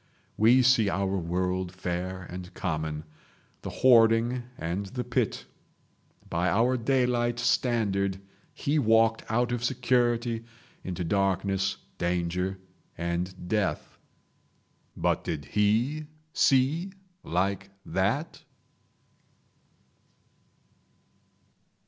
We 0.35 0.63
see 0.63 0.89
our 0.89 1.15
world 1.15 1.71
fair 1.71 2.23
and 2.23 2.51
common, 2.55 3.03
the 3.61 3.69
hoarding 3.69 4.41
and 4.57 4.87
the 4.87 5.03
pit. 5.03 5.45
By 6.27 6.49
our 6.49 6.75
daylight 6.75 7.37
standard 7.37 8.19
he 8.51 8.79
walked 8.79 9.23
out 9.29 9.51
of 9.51 9.63
security 9.63 10.43
into 10.83 11.03
darkness, 11.03 11.77
danger 11.99 12.57
and 12.97 13.47
death. 13.47 13.99
But 14.97 15.23
did 15.23 15.45
he 15.45 16.07
see 16.33 16.93
like 17.23 17.69
that? 17.85 18.41